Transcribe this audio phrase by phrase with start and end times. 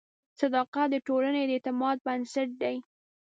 [0.39, 2.75] صداقت د ټولنې د اعتماد بنسټ دی.